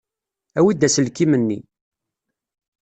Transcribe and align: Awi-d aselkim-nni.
Awi-d 0.57 0.87
aselkim-nni. 0.87 1.59